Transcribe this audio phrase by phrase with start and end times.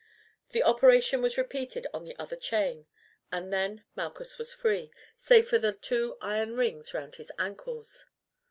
[0.49, 2.87] The operation was repeated on the other chain,
[3.31, 8.07] and then Malchus was free, save for the two iron rings around his ankles.